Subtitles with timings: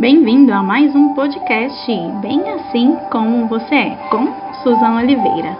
[0.00, 1.86] Bem-vindo a mais um podcast
[2.22, 4.32] Bem Assim Como Você É, com
[4.62, 5.54] Suzana Oliveira.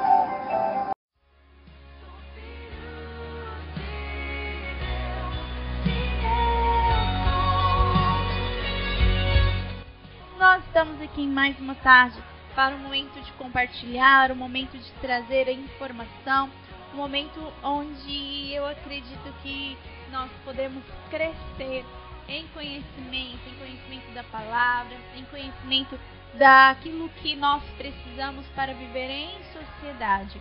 [10.38, 12.16] Nós estamos aqui em mais uma tarde
[12.54, 16.48] para o momento de compartilhar, o momento de trazer a informação,
[16.94, 19.76] um momento onde eu acredito que
[20.10, 21.84] nós podemos crescer
[22.30, 25.98] em conhecimento, em conhecimento da palavra, em conhecimento
[26.34, 30.40] daquilo que nós precisamos para viver em sociedade.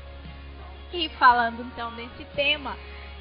[0.93, 2.77] E falando então desse tema,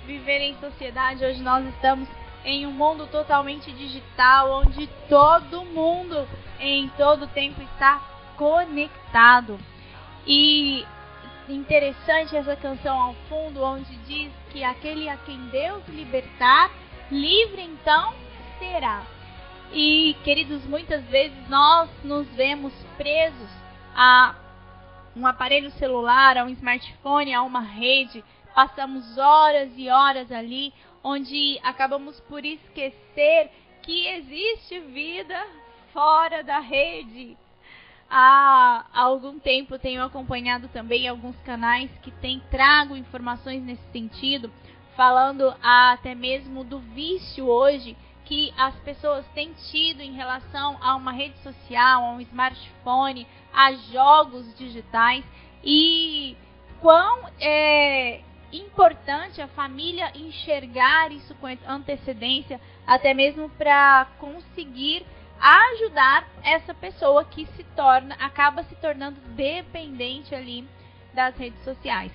[0.07, 2.09] viver em sociedade, hoje nós estamos
[2.45, 6.29] em um mundo totalmente digital, onde todo mundo
[6.61, 8.01] em todo tempo está
[8.37, 9.59] conectado.
[10.27, 10.87] E
[11.49, 16.71] interessante essa canção ao fundo, onde diz que aquele a quem Deus libertar,
[17.11, 18.27] livre então
[18.59, 19.07] será.
[19.73, 23.51] E, queridos, muitas vezes nós nos vemos presos
[23.95, 24.35] a
[25.15, 28.24] um aparelho celular, a um smartphone, a uma rede,
[28.55, 33.51] passamos horas e horas ali, onde acabamos por esquecer
[33.82, 35.47] que existe vida
[35.93, 37.37] fora da rede.
[38.10, 44.51] Há algum tempo tenho acompanhado também alguns canais que têm trago informações nesse sentido,
[44.97, 47.95] falando até mesmo do vício hoje
[48.29, 53.73] que as pessoas têm tido em relação a uma rede social, a um smartphone, a
[53.73, 55.24] jogos digitais
[55.65, 56.37] e
[56.79, 58.20] quão é
[58.52, 65.06] importante a família enxergar isso com antecedência, até mesmo para conseguir
[65.41, 70.69] ajudar essa pessoa que se torna, acaba se tornando dependente ali
[71.15, 72.12] das redes sociais.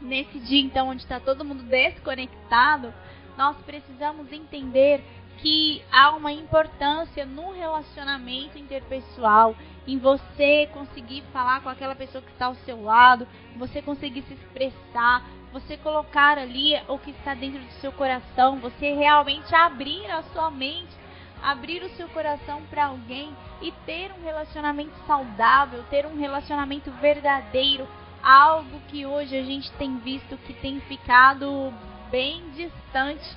[0.00, 2.94] Nesse dia, então, onde está todo mundo desconectado,
[3.38, 5.02] nós precisamos entender
[5.38, 9.54] que há uma importância no relacionamento interpessoal,
[9.86, 13.26] em você conseguir falar com aquela pessoa que está ao seu lado,
[13.56, 18.92] você conseguir se expressar, você colocar ali o que está dentro do seu coração, você
[18.94, 20.94] realmente abrir a sua mente,
[21.42, 23.30] abrir o seu coração para alguém
[23.62, 27.86] e ter um relacionamento saudável, ter um relacionamento verdadeiro,
[28.22, 31.72] algo que hoje a gente tem visto que tem ficado
[32.10, 33.36] bem distante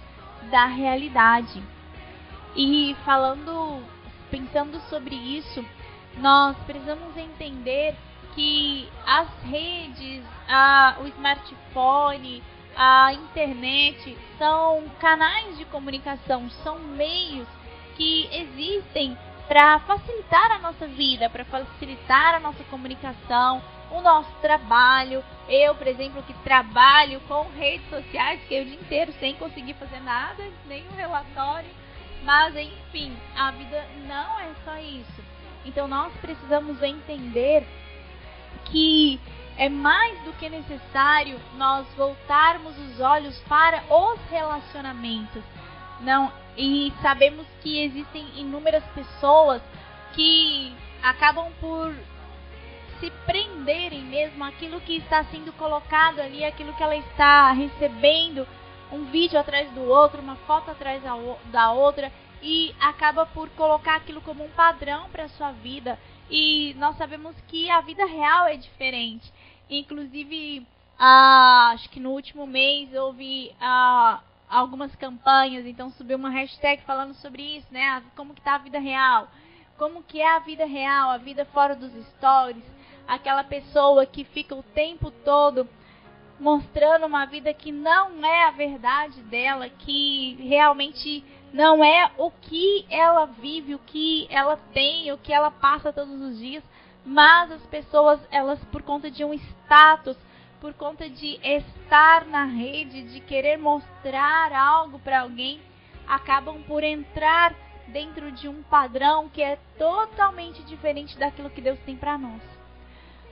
[0.50, 1.62] da realidade.
[2.56, 3.82] E falando,
[4.30, 5.66] pensando sobre isso,
[6.18, 7.96] nós precisamos entender
[8.36, 12.44] que as redes, a, o smartphone,
[12.76, 17.48] a internet são canais de comunicação, são meios
[17.96, 19.18] que existem
[19.48, 23.62] para facilitar a nossa vida, para facilitar a nossa comunicação,
[23.92, 25.24] o nosso trabalho.
[25.50, 30.00] Eu, por exemplo, que trabalho com redes sociais, que o dia inteiro sem conseguir fazer
[30.00, 31.81] nada, nenhum relatório.
[32.24, 35.24] Mas, enfim, a vida não é só isso.
[35.66, 37.66] Então, nós precisamos entender
[38.66, 39.20] que
[39.58, 45.44] é mais do que necessário nós voltarmos os olhos para os relacionamentos.
[46.02, 49.62] Não, e sabemos que existem inúmeras pessoas
[50.14, 50.74] que
[51.04, 51.94] acabam por
[53.00, 58.48] se prenderem mesmo aquilo que está sendo colocado ali, aquilo que ela está recebendo,
[58.92, 61.02] um vídeo atrás do outro, uma foto atrás
[61.52, 65.98] da outra, e acaba por colocar aquilo como um padrão para sua vida.
[66.30, 69.32] E nós sabemos que a vida real é diferente.
[69.70, 70.66] Inclusive,
[70.98, 73.54] acho que no último mês houve
[74.50, 78.04] algumas campanhas, então subiu uma hashtag falando sobre isso, né?
[78.16, 79.30] Como que tá a vida real?
[79.78, 82.64] Como que é a vida real, a vida fora dos stories?
[83.08, 85.68] Aquela pessoa que fica o tempo todo
[86.42, 92.84] mostrando uma vida que não é a verdade dela, que realmente não é o que
[92.90, 96.64] ela vive, o que ela tem, o que ela passa todos os dias,
[97.06, 100.18] mas as pessoas, elas por conta de um status
[100.60, 105.60] por conta de estar na rede, de querer mostrar algo para alguém,
[106.08, 107.56] acabam por entrar
[107.88, 112.42] dentro de um padrão que é totalmente diferente daquilo que Deus tem para nós.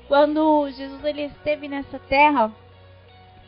[0.08, 2.52] Quando Jesus ele esteve nessa terra,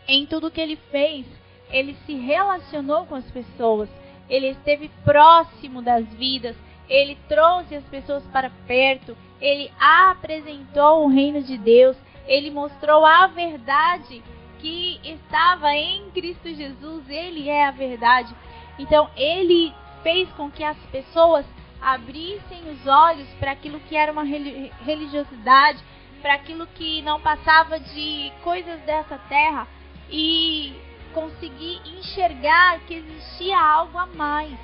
[0.07, 1.25] em tudo que ele fez,
[1.69, 3.89] ele se relacionou com as pessoas,
[4.29, 6.55] ele esteve próximo das vidas,
[6.89, 13.27] ele trouxe as pessoas para perto, ele apresentou o reino de Deus, ele mostrou a
[13.27, 14.21] verdade
[14.59, 18.33] que estava em Cristo Jesus, ele é a verdade.
[18.77, 19.73] Então, ele
[20.03, 21.45] fez com que as pessoas
[21.81, 25.83] abrissem os olhos para aquilo que era uma religiosidade,
[26.21, 29.67] para aquilo que não passava de coisas dessa terra
[30.11, 30.73] e
[31.13, 34.57] conseguir enxergar que existia algo a mais.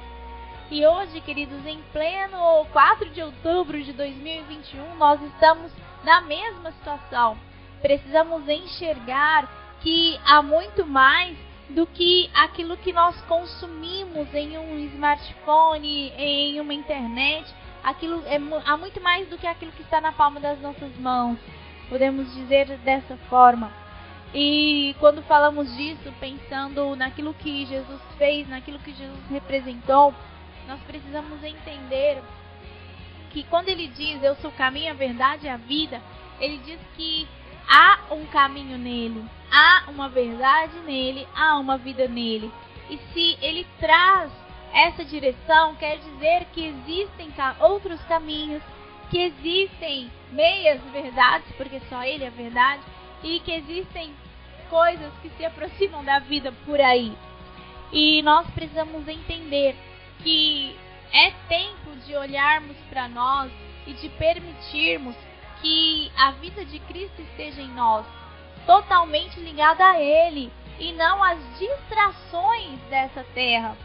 [0.70, 5.72] E hoje, queridos, em pleno 4 de outubro de 2021, nós estamos
[6.04, 7.38] na mesma situação.
[7.82, 9.48] Precisamos enxergar
[9.82, 11.38] que há muito mais
[11.70, 17.54] do que aquilo que nós consumimos em um smartphone, em uma internet.
[17.84, 21.38] Aquilo é, há muito mais do que aquilo que está na palma das nossas mãos.
[21.90, 23.72] Podemos dizer dessa forma.
[24.34, 30.14] E quando falamos disso, pensando naquilo que Jesus fez, naquilo que Jesus representou,
[30.68, 32.22] nós precisamos entender
[33.30, 36.02] que quando ele diz eu sou o caminho, a verdade e a vida,
[36.40, 37.28] ele diz que
[37.68, 42.52] há um caminho nele, há uma verdade nele, há uma vida nele.
[42.90, 44.32] E se ele traz
[44.74, 48.62] essa direção, quer dizer que existem outros caminhos,
[49.10, 52.82] que existem meias verdades, porque só ele é verdade,
[53.24, 54.14] e que existem
[54.70, 57.16] coisas que se aproximam da vida por aí.
[57.92, 59.76] E nós precisamos entender
[60.24, 60.76] que
[61.14, 63.52] é tempo de olharmos para nós
[63.86, 65.16] e de permitirmos
[65.62, 68.06] que a vida de Cristo esteja em nós,
[68.66, 73.76] totalmente ligada a Ele e não às distrações dessa terra.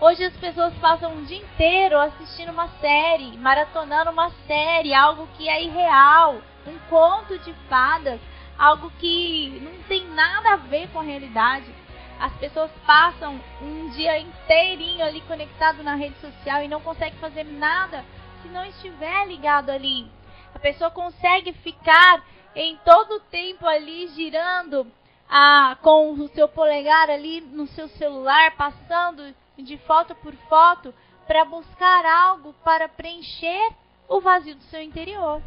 [0.00, 5.48] Hoje as pessoas passam um dia inteiro assistindo uma série, maratonando uma série, algo que
[5.48, 8.20] é irreal, um conto de fadas,
[8.60, 11.74] algo que não tem nada a ver com a realidade.
[12.20, 17.44] As pessoas passam um dia inteirinho ali conectado na rede social e não consegue fazer
[17.44, 18.04] nada
[18.42, 20.06] se não estiver ligado ali.
[20.54, 22.22] A pessoa consegue ficar
[22.54, 24.86] em todo o tempo ali girando
[25.26, 30.92] ah, com o seu polegar ali no seu celular, passando de foto por foto
[31.26, 33.72] para buscar algo para preencher
[34.06, 35.40] o vazio do seu interior.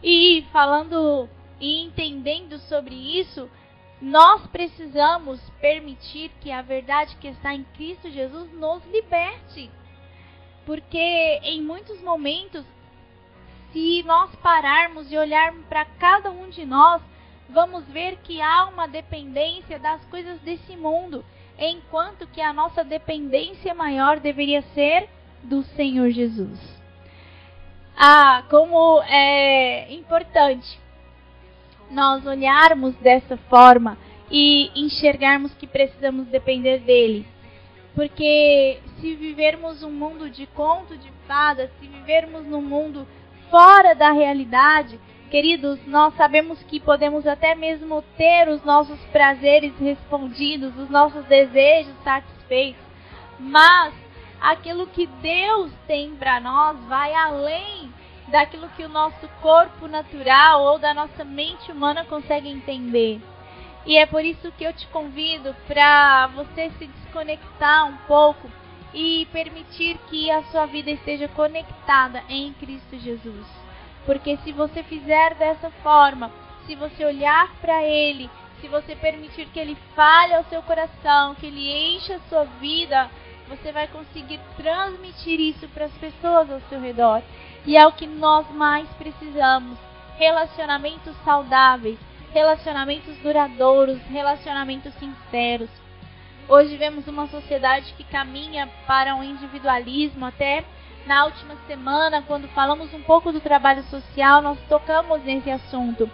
[0.00, 1.28] E falando
[1.60, 3.48] e entendendo sobre isso,
[4.00, 9.70] nós precisamos permitir que a verdade que está em Cristo Jesus nos liberte.
[10.64, 12.64] Porque em muitos momentos
[13.72, 17.02] se nós pararmos e olharmos para cada um de nós,
[17.48, 21.24] vamos ver que há uma dependência das coisas desse mundo,
[21.58, 25.08] enquanto que a nossa dependência maior deveria ser
[25.42, 26.58] do Senhor Jesus.
[27.96, 30.78] Ah, como é importante
[31.90, 33.96] nós olharmos dessa forma
[34.30, 37.26] e enxergarmos que precisamos depender dele.
[37.94, 43.06] Porque se vivermos um mundo de conto de fadas, se vivermos num mundo
[43.50, 45.00] fora da realidade,
[45.30, 51.94] queridos, nós sabemos que podemos até mesmo ter os nossos prazeres respondidos, os nossos desejos
[52.04, 52.82] satisfeitos,
[53.38, 53.92] mas
[54.40, 57.90] aquilo que Deus tem para nós vai além
[58.30, 63.20] daquilo que o nosso corpo natural ou da nossa mente humana consegue entender.
[63.86, 68.50] E é por isso que eu te convido para você se desconectar um pouco
[68.92, 73.46] e permitir que a sua vida esteja conectada em Cristo Jesus.
[74.04, 76.30] Porque se você fizer dessa forma,
[76.66, 78.28] se você olhar para Ele,
[78.60, 83.10] se você permitir que Ele fale ao seu coração, que Ele encha a sua vida,
[83.48, 87.22] você vai conseguir transmitir isso para as pessoas ao seu redor.
[87.68, 89.76] E é o que nós mais precisamos:
[90.16, 91.98] relacionamentos saudáveis,
[92.32, 95.68] relacionamentos duradouros, relacionamentos sinceros.
[96.48, 100.24] Hoje vemos uma sociedade que caminha para um individualismo.
[100.24, 100.64] Até
[101.06, 106.10] na última semana, quando falamos um pouco do trabalho social, nós tocamos nesse assunto.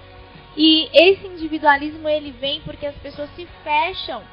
[0.57, 4.25] E esse individualismo ele vem porque as pessoas se fecham,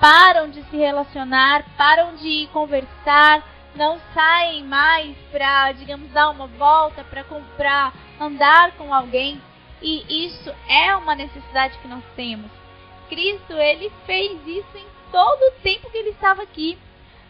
[0.00, 3.44] param de se relacionar, param de conversar,
[3.78, 9.40] não saem mais para, digamos, dar uma volta, para comprar, andar com alguém.
[9.80, 12.50] E isso é uma necessidade que nós temos.
[13.08, 16.76] Cristo, ele fez isso em todo o tempo que ele estava aqui.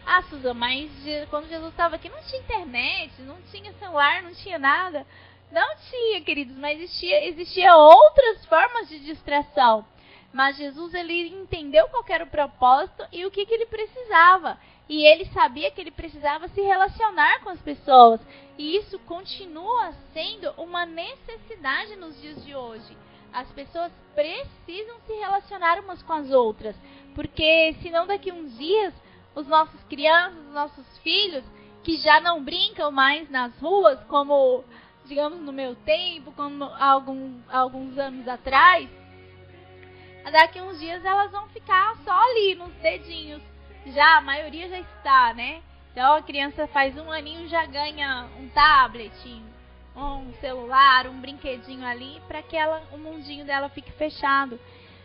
[0.05, 0.89] Ah, Susan, mas
[1.29, 5.05] quando Jesus estava aqui não tinha internet, não tinha celular, não tinha nada.
[5.51, 9.85] Não tinha, queridos, mas existia, existia outras formas de distração.
[10.33, 14.57] Mas Jesus ele entendeu qual era o propósito e o que, que ele precisava.
[14.89, 18.19] E ele sabia que ele precisava se relacionar com as pessoas.
[18.57, 22.97] E isso continua sendo uma necessidade nos dias de hoje.
[23.31, 26.75] As pessoas precisam se relacionar umas com as outras.
[27.13, 28.93] Porque senão daqui uns dias
[29.35, 31.43] os nossos crianças, os nossos filhos,
[31.83, 34.63] que já não brincam mais nas ruas, como
[35.05, 38.89] digamos no meu tempo, como algum, alguns anos atrás,
[40.31, 43.48] daqui uns dias elas vão ficar só ali nos dedinhos.
[43.87, 45.61] Já a maioria já está, né?
[45.91, 49.11] Então a criança faz um aninho já ganha um tablet,
[49.95, 54.59] um celular, um brinquedinho ali para que ela, o mundinho dela fique fechado.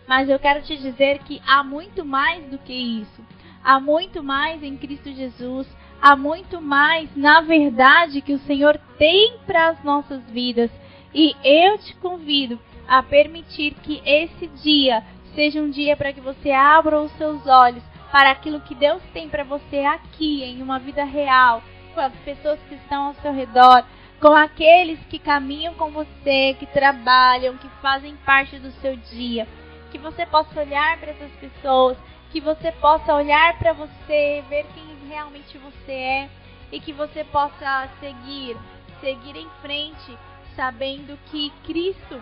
[0.06, 3.24] Mas eu quero te dizer que há muito mais do que isso.
[3.62, 5.66] Há muito mais em Cristo Jesus.
[6.02, 10.70] há muito mais, na verdade, que o Senhor tem para as nossas vidas.
[11.14, 15.02] E eu te convido a permitir que esse dia
[15.34, 19.28] seja um dia para que você abra os seus olhos para aquilo que Deus tem
[19.28, 21.62] para você aqui, em uma vida real,
[21.94, 23.84] com as pessoas que estão ao seu redor,
[24.20, 29.46] com aqueles que caminham com você, que trabalham, que fazem parte do seu dia.
[29.90, 31.96] Que você possa olhar para essas pessoas,
[32.30, 36.30] que você possa olhar para você, ver quem realmente você é
[36.72, 38.56] e que você possa seguir,
[39.00, 40.18] seguir em frente,
[40.56, 42.20] sabendo que Cristo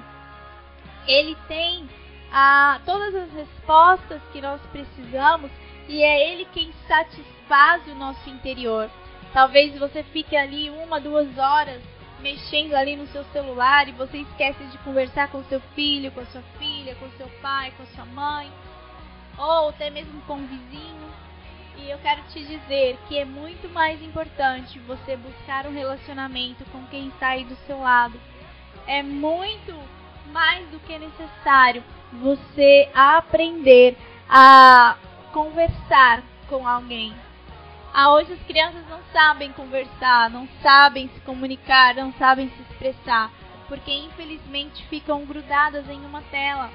[1.06, 1.88] ele tem
[2.32, 5.50] a, todas as respostas que nós precisamos
[5.88, 8.90] e é Ele quem satisfaz o nosso interior.
[9.32, 11.82] Talvez você fique ali uma, duas horas
[12.20, 16.42] mexendo ali no seu celular e você esquece de conversar com seu filho, com sua
[16.58, 18.50] filha, com seu pai, com sua mãe,
[19.36, 21.12] ou até mesmo com o vizinho.
[21.78, 26.86] E eu quero te dizer que é muito mais importante você buscar um relacionamento com
[26.86, 28.20] quem está aí do seu lado.
[28.86, 29.74] É muito
[30.30, 33.96] mais do que necessário você aprender
[34.28, 34.96] a
[35.32, 37.14] conversar com alguém.
[37.92, 43.30] Ah, hoje as crianças não sabem conversar, não sabem se comunicar, não sabem se expressar,
[43.68, 46.70] porque infelizmente ficam grudadas em uma tela,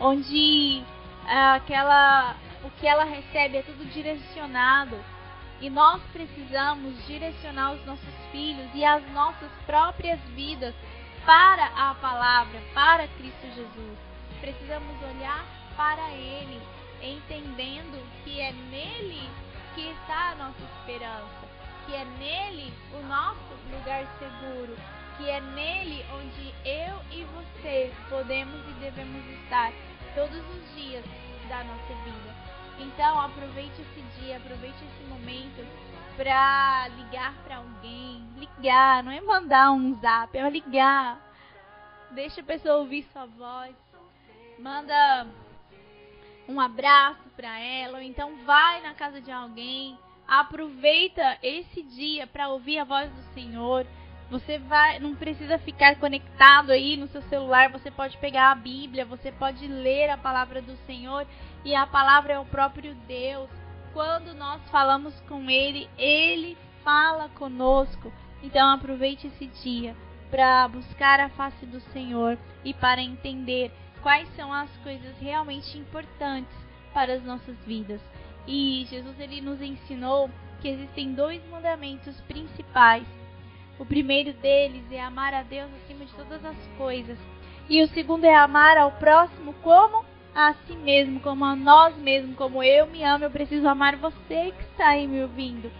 [0.00, 0.82] onde
[1.26, 4.98] ah, aquela o que ela recebe é tudo direcionado.
[5.60, 10.74] E nós precisamos direcionar os nossos filhos e as nossas próprias vidas
[11.26, 13.98] para a palavra, para Cristo Jesus.
[14.40, 15.44] Precisamos olhar
[15.76, 16.60] para Ele,
[17.02, 19.28] entendendo que é nele
[19.74, 21.48] que está a nossa esperança,
[21.86, 24.76] que é nele o nosso lugar seguro,
[25.16, 29.72] que é nele onde eu e você podemos e devemos estar
[30.14, 31.04] todos os dias
[31.48, 32.34] da nossa vida.
[32.78, 35.66] Então aproveite esse dia, aproveite esse momento
[36.16, 41.20] para ligar para alguém, ligar, não é mandar um zap, é ligar.
[42.10, 43.74] Deixa a pessoa ouvir sua voz.
[44.58, 45.26] Manda
[46.48, 49.98] um abraço para ela, ou então vai na casa de alguém.
[50.26, 53.86] Aproveita esse dia para ouvir a voz do Senhor.
[54.30, 59.04] Você vai, não precisa ficar conectado aí no seu celular, você pode pegar a Bíblia,
[59.04, 61.26] você pode ler a palavra do Senhor
[61.64, 63.48] e a palavra é o próprio Deus.
[63.92, 68.12] Quando nós falamos com ele, ele fala conosco.
[68.42, 69.96] Então aproveite esse dia
[70.30, 76.56] para buscar a face do Senhor e para entender quais são as coisas realmente importantes
[76.92, 78.00] para as nossas vidas.
[78.46, 83.06] E Jesus ele nos ensinou que existem dois mandamentos principais.
[83.78, 87.18] O primeiro deles é amar a Deus acima de todas as coisas.
[87.68, 92.36] E o segundo é amar ao próximo como a si mesmo, como a nós mesmos,
[92.36, 95.70] como eu me amo, eu preciso amar você que está aí me ouvindo.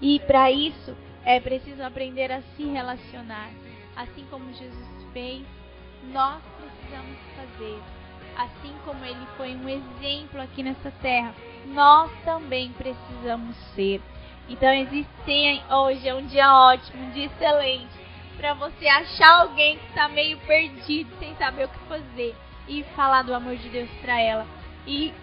[0.00, 3.50] E para isso é preciso aprender a se relacionar
[3.96, 5.42] assim como Jesus fez,
[6.12, 7.82] nós precisamos fazer.
[8.36, 11.34] Assim como ele foi um exemplo aqui nessa terra,
[11.66, 14.00] nós também precisamos ser.
[14.48, 18.04] Então existe hoje é um dia ótimo, um dia excelente
[18.36, 22.36] para você achar alguém que está meio perdido, sem saber o que fazer
[22.68, 24.46] e falar do amor de Deus para ela
[24.86, 25.14] e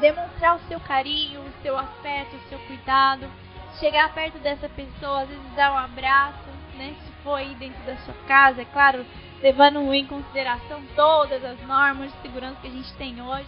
[0.00, 3.30] demonstrar o seu carinho, o seu afeto, o seu cuidado,
[3.78, 6.94] chegar perto dessa pessoa, às vezes dar um abraço, né?
[7.22, 9.04] For aí dentro da sua casa, é claro,
[9.42, 13.46] levando em consideração todas as normas de segurança que a gente tem hoje,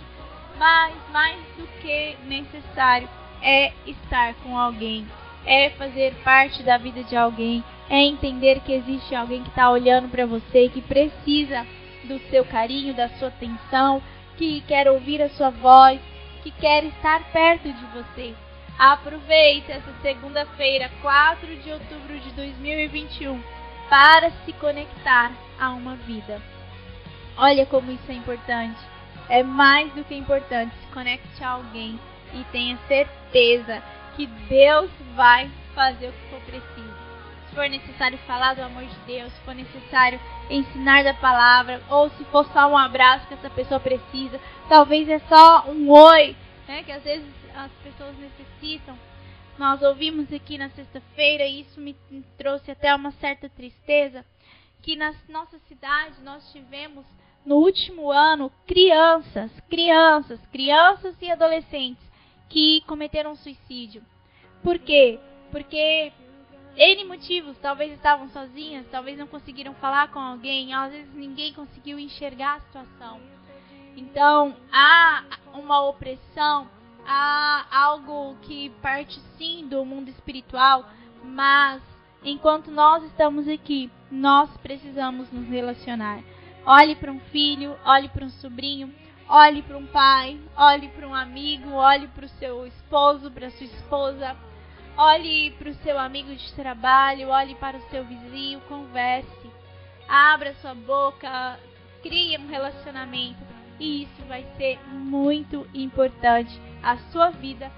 [0.59, 3.09] mas mais do que necessário
[3.43, 5.07] é estar com alguém,
[5.45, 10.09] é fazer parte da vida de alguém, é entender que existe alguém que está olhando
[10.09, 11.67] para você, que precisa
[12.05, 14.03] do seu carinho, da sua atenção,
[14.37, 16.01] que quer ouvir a sua voz,
[16.43, 18.35] que quer estar perto de você.
[18.79, 23.62] Aproveite essa segunda-feira, 4 de outubro de 2021
[23.93, 25.31] para se conectar
[25.61, 26.41] a uma vida.
[27.37, 28.81] Olha como isso é importante.
[29.29, 30.75] É mais do que importante.
[30.77, 32.01] Se conecte a alguém
[32.33, 33.83] e tenha certeza
[34.17, 36.95] que Deus vai fazer o que for preciso.
[37.51, 40.19] Se for necessário falar do amor de Deus, se for necessário
[40.49, 45.19] ensinar da palavra, ou se for só um abraço que essa pessoa precisa, talvez é
[45.29, 46.35] só um oi,
[46.67, 48.97] né, que às vezes as pessoas necessitam
[49.63, 51.95] nós ouvimos aqui na sexta-feira, e isso me
[52.37, 54.27] trouxe até uma certa tristeza,
[54.83, 57.07] que na nossa cidade nós tivemos
[57.47, 62.05] no último ano crianças, crianças, crianças e adolescentes
[62.49, 64.03] que cometeram suicídio.
[64.65, 65.21] Por quê?
[65.53, 66.13] Porque
[66.77, 72.01] N motivos, talvez estavam sozinhas, talvez não conseguiram falar com alguém, às vezes ninguém conseguiu
[72.01, 73.21] enxergar a situação.
[73.97, 75.23] Então, há
[75.55, 76.69] uma opressão
[77.07, 80.89] a algo que parte sim do mundo espiritual,
[81.25, 81.83] mas
[82.25, 86.21] enquanto nós estamos aqui, nós precisamos nos relacionar.
[86.65, 88.93] Olhe para um filho, olhe para um sobrinho,
[89.29, 93.67] olhe para um pai, olhe para um amigo, olhe para o seu esposo, para sua
[93.67, 94.37] esposa,
[94.97, 99.51] olhe para o seu amigo de trabalho, olhe para o seu vizinho, converse,
[100.09, 101.59] abra sua boca,
[102.03, 103.41] crie um relacionamento
[103.81, 106.61] e isso vai ser muito importante.
[106.83, 107.71] A sua vida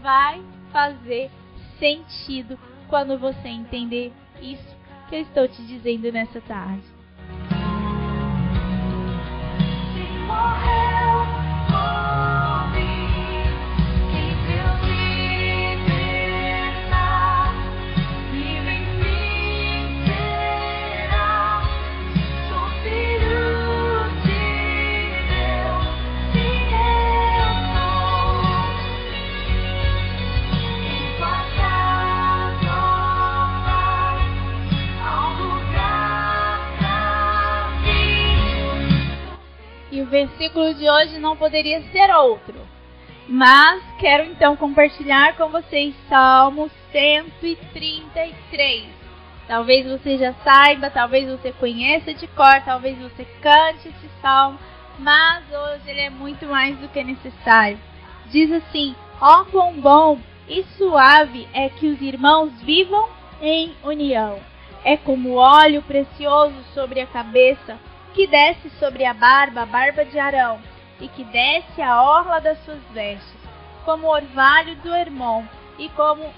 [0.00, 1.30] vai fazer
[1.78, 4.76] sentido quando você entender isso
[5.08, 6.84] que eu estou te dizendo nessa tarde.
[40.26, 42.54] Versículo de hoje não poderia ser outro.
[43.28, 48.84] Mas quero então compartilhar com vocês Salmo 133.
[49.48, 54.58] Talvez você já saiba, talvez você conheça de cor, talvez você cante esse salmo,
[54.98, 57.78] mas hoje ele é muito mais do que necessário.
[58.30, 63.08] Diz assim: Ó oh, quão bom e suave é que os irmãos vivam
[63.40, 64.38] em união.
[64.84, 67.78] É como óleo precioso sobre a cabeça
[68.14, 70.60] que desce sobre a barba, a barba de Arão,
[71.00, 73.40] e que desce a orla das suas vestes,
[73.84, 75.44] como o orvalho do Hermon,
[75.78, 76.32] e como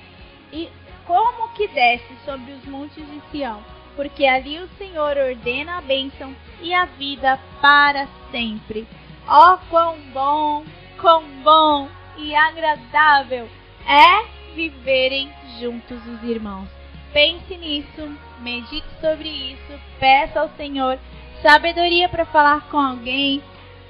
[0.52, 0.71] e
[1.07, 3.62] como que desce sobre os montes de Sião,
[3.97, 8.87] porque ali o Senhor ordena a bênção e a vida para sempre.
[9.26, 10.64] Ó oh, quão bom,
[11.00, 13.49] quão bom e agradável
[13.87, 16.69] é viverem juntos os irmãos.
[17.12, 20.98] Pense nisso, medite sobre isso, peça ao Senhor
[21.44, 23.42] sabedoria para falar com alguém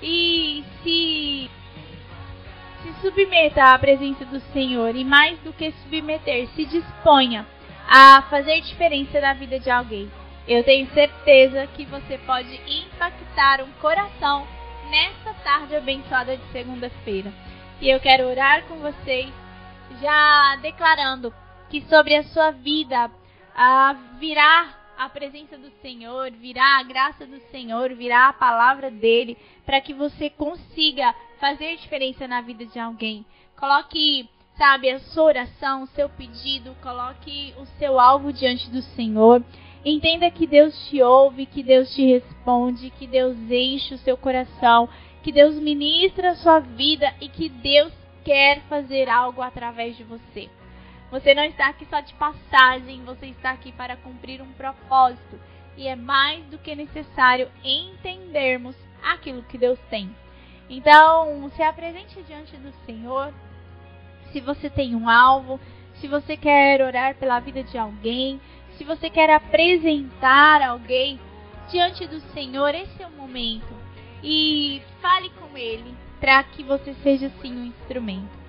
[0.03, 1.49] e se
[2.83, 7.47] se submeta à presença do Senhor e mais do que submeter, se disponha
[7.89, 10.11] a fazer diferença na vida de alguém.
[10.47, 14.47] Eu tenho certeza que você pode impactar um coração
[14.91, 17.33] nesta tarde abençoada de segunda-feira.
[17.81, 19.33] E eu quero orar com vocês,
[20.03, 21.33] já declarando
[21.71, 23.11] que sobre a sua vida
[23.57, 29.37] ah, virá a presença do Senhor, virá a graça do Senhor, virá a palavra dele,
[29.65, 33.25] para que você consiga fazer diferença na vida de alguém.
[33.57, 39.43] Coloque, sabe, a sua oração, o seu pedido, coloque o seu alvo diante do Senhor.
[39.85, 44.89] Entenda que Deus te ouve, que Deus te responde, que Deus enche o seu coração,
[45.23, 47.93] que Deus ministra a sua vida e que Deus
[48.25, 50.49] quer fazer algo através de você.
[51.15, 55.39] Você não está aqui só de passagem, você está aqui para cumprir um propósito.
[55.77, 60.13] E é mais do que necessário entendermos aquilo que Deus tem.
[60.69, 63.33] Então, se apresente diante do Senhor.
[64.33, 65.61] Se você tem um alvo,
[66.01, 68.41] se você quer orar pela vida de alguém,
[68.77, 71.21] se você quer apresentar alguém
[71.71, 73.73] diante do Senhor, esse é o momento.
[74.21, 78.44] E fale com Ele para que você seja sim um instrumento.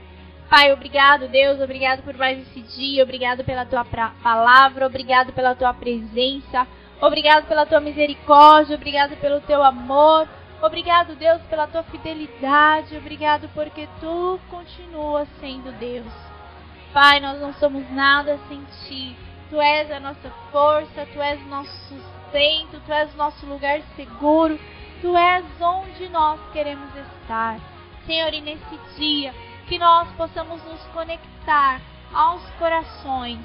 [0.50, 5.74] Pai, obrigado, Deus, obrigado por mais esse dia, obrigado pela tua palavra, obrigado pela tua
[5.74, 6.68] presença,
[7.02, 10.28] obrigado pela tua misericórdia, obrigado pelo teu amor,
[10.62, 16.14] obrigado, Deus, pela tua fidelidade, obrigado porque tu continuas sendo Deus.
[16.96, 19.18] Pai, nós não somos nada sem ti.
[19.50, 23.82] Tu és a nossa força, tu és o nosso sustento, tu és o nosso lugar
[23.98, 24.58] seguro,
[25.02, 27.60] tu és onde nós queremos estar.
[28.06, 29.34] Senhor, e nesse dia,
[29.68, 31.82] que nós possamos nos conectar
[32.14, 33.40] aos corações,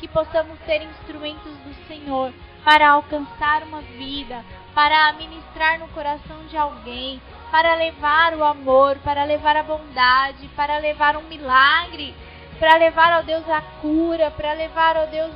[0.00, 2.32] que possamos ser instrumentos do Senhor
[2.64, 9.24] para alcançar uma vida, para ministrar no coração de alguém, para levar o amor, para
[9.24, 12.14] levar a bondade, para levar um milagre,
[12.58, 15.32] para levar ao Deus a cura, para levar ao Deus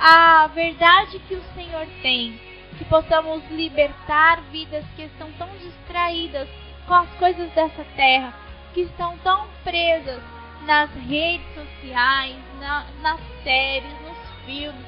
[0.00, 2.40] a verdade que o Senhor tem.
[2.76, 6.48] Que possamos libertar vidas que estão tão distraídas
[6.86, 10.22] com as coisas dessa terra que estão tão presas
[10.64, 14.86] nas redes sociais, na, nas séries, nos filmes.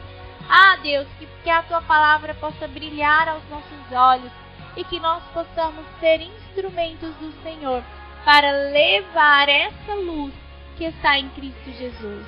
[0.49, 4.33] Ah, Deus, que, que a tua palavra possa brilhar aos nossos olhos
[4.77, 7.83] e que nós possamos ser instrumentos do Senhor
[8.25, 10.35] para levar essa luz
[10.77, 12.27] que está em Cristo Jesus.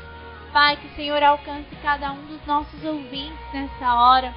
[0.53, 4.35] Pai, que o Senhor alcance cada um dos nossos ouvintes nessa hora.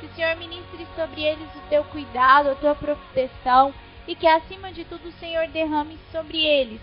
[0.00, 3.74] Que o Senhor ministre sobre eles o teu cuidado, a tua proteção
[4.06, 6.80] e que acima de tudo o Senhor derrame sobre eles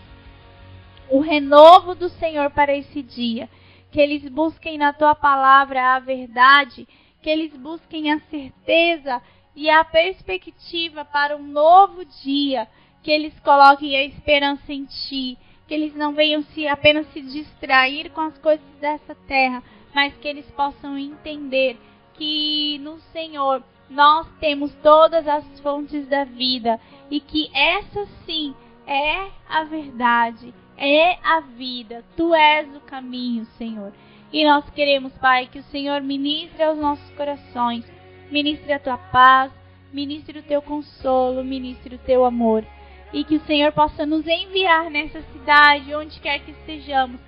[1.10, 3.50] o renovo do Senhor para esse dia.
[3.92, 6.88] Que eles busquem na tua palavra a verdade,
[7.22, 9.22] que eles busquem a certeza
[9.56, 12.68] e a perspectiva para um novo dia,
[13.04, 18.10] que eles coloquem a esperança em ti, que eles não venham se apenas se distrair
[18.10, 21.78] com as coisas dessa terra, mas que eles possam entender
[22.14, 26.80] que no Senhor nós temos todas as fontes da vida
[27.12, 28.56] e que essa sim
[28.88, 32.04] é a verdade, é a vida.
[32.16, 33.94] Tu és o caminho, Senhor.
[34.32, 37.86] E nós queremos, Pai, que o Senhor ministre aos nossos corações,
[38.32, 39.52] ministre a tua paz,
[39.92, 42.66] ministre o teu consolo, ministre o teu amor.
[43.14, 47.22] E que o Senhor possa nos enviar nessa cidade, onde quer que estejamos,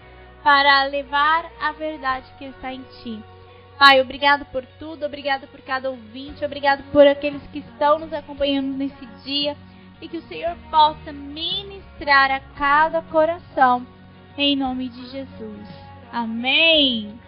[0.44, 3.35] para levar a verdade que está em Ti.
[3.78, 8.76] Pai, obrigado por tudo, obrigado por cada ouvinte, obrigado por aqueles que estão nos acompanhando
[8.78, 9.56] nesse dia
[10.02, 13.86] e que o Senhor possa ministrar a cada coração
[14.38, 15.68] em nome de Jesus.
[16.12, 17.20] Amém.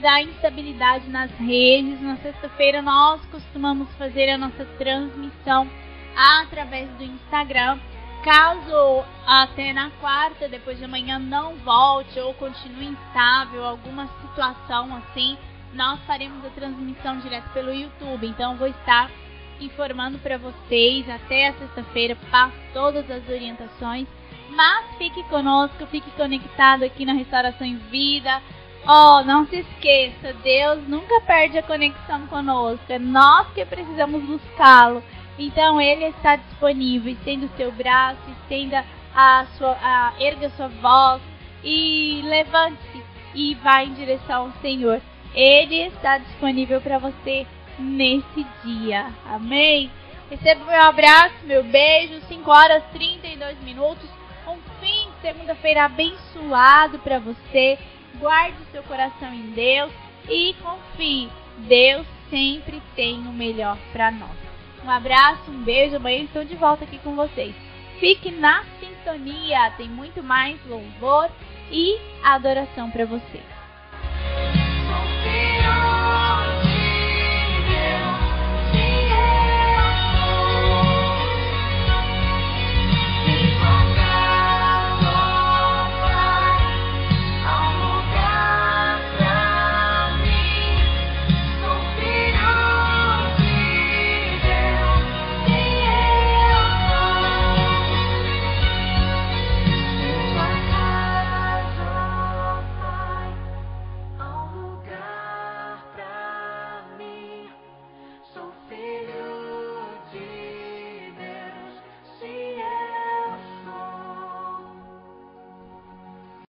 [0.00, 5.68] Da instabilidade nas redes, na sexta-feira nós costumamos fazer a nossa transmissão
[6.16, 7.78] através do Instagram
[8.22, 15.38] Caso até na quarta, depois de amanhã, não volte ou continue instável, alguma situação assim,
[15.72, 18.26] nós faremos a transmissão direto pelo YouTube.
[18.26, 19.10] Então, vou estar
[19.58, 24.06] informando para vocês até a sexta-feira, passo todas as orientações.
[24.50, 28.42] Mas fique conosco, fique conectado aqui na Restauração em Vida.
[28.86, 32.84] Oh, não se esqueça, Deus nunca perde a conexão conosco.
[32.88, 35.02] É nós que precisamos buscá-lo.
[35.38, 37.12] Então ele está disponível.
[37.12, 41.22] Estenda o seu braço, estenda a sua, a, erga a sua voz
[41.62, 43.02] e levante-se
[43.34, 45.00] e vá em direção ao Senhor.
[45.34, 47.46] Ele está disponível para você
[47.78, 49.06] nesse dia.
[49.26, 49.90] Amém?
[50.30, 52.20] Receba meu abraço, meu beijo.
[52.28, 54.08] 5 horas 32 minutos.
[54.46, 57.78] Um fim de segunda-feira abençoado para você.
[58.18, 59.92] Guarde seu coração em Deus
[60.28, 61.28] e confie.
[61.58, 64.36] Deus sempre tem o melhor para nós.
[64.84, 67.54] Um abraço, um beijo, amanhã estou de volta aqui com vocês.
[67.98, 71.30] Fique na sintonia, tem muito mais louvor
[71.70, 73.40] e adoração para você.